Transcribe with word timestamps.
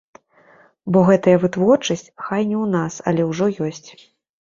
Бо 0.95 1.03
гэтая 1.09 1.35
вытворчасць, 1.45 2.07
хай 2.25 2.41
не 2.51 2.57
ў 2.63 2.73
нас, 2.79 2.93
але 3.11 3.31
ўжо 3.33 3.45
ёсць. 3.71 3.89